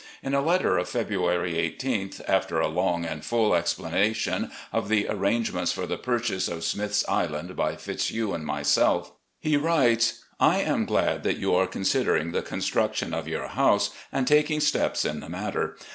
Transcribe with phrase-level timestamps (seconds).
[0.23, 5.71] In a letter of February i8th, after a long and full explanation of the arrangements
[5.71, 10.23] for the purchase of Smith's Island by Fitzhugh and myself, he writes:.
[10.39, 15.05] I am glad that you are considering the construction of yom: house and taking steps
[15.05, 15.77] in the matter.